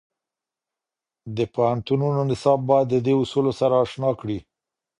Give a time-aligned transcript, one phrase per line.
[1.35, 4.39] د پوهنتونو نصاب باید د دې اصولو سره اشنا کړي.